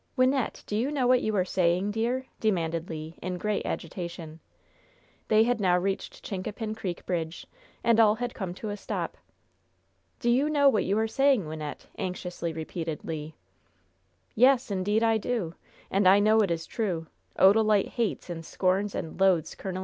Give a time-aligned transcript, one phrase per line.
[0.17, 4.39] "Wynnette, do you know what you are saying, dear?" demanded Le, in great agitation.
[5.27, 7.45] They had now reached Chincapin Creek bridge,
[7.83, 9.15] and all had come to a stop.
[10.19, 13.33] "Do you know what you are saying, Wynnette?" anxiously repeated Le.
[14.33, 15.53] "Yes, indeed I do.
[15.91, 17.05] And I know it is true.
[17.37, 19.73] Odalite hates and scorns and loathes Col.